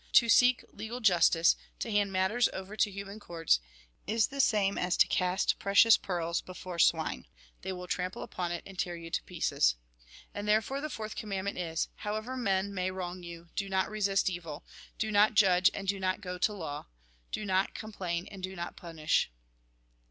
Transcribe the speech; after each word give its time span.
To 0.13 0.29
seek 0.29 0.65
legal 0.73 0.99
justice, 0.99 1.55
to 1.77 1.91
hand 1.91 2.11
matters 2.11 2.49
over 2.53 2.75
to 2.75 2.89
human 2.89 3.19
courts, 3.19 3.59
is 4.07 4.25
the 4.29 4.39
same 4.39 4.75
as 4.79 4.97
to 4.97 5.05
cast 5.07 5.59
precious 5.59 5.95
pearls 5.95 6.41
before 6.41 6.79
swine; 6.79 7.27
they 7.61 7.71
will 7.71 7.85
trample 7.85 8.23
upon 8.23 8.51
it, 8.51 8.63
and 8.65 8.79
tear 8.79 8.95
you 8.95 9.11
to 9.11 9.21
pieces. 9.25 9.75
And, 10.33 10.47
therefore, 10.47 10.81
the 10.81 10.89
fourth 10.89 11.15
commandment 11.15 11.59
is: 11.59 11.87
However 11.97 12.35
men 12.35 12.73
may 12.73 12.89
wrong 12.89 13.21
you, 13.21 13.49
do 13.55 13.69
not 13.69 13.91
resist 13.91 14.27
evil, 14.27 14.65
do 14.97 15.11
not 15.11 15.35
judge 15.35 15.69
and 15.71 15.87
do 15.87 15.99
not 15.99 16.19
go 16.19 16.39
to 16.39 16.51
law, 16.51 16.87
do 17.31 17.45
not 17.45 17.75
com 17.75 17.91
plain 17.91 18.27
and 18.31 18.41
do 18.41 18.55
not 18.55 18.75
punish. 18.75 19.29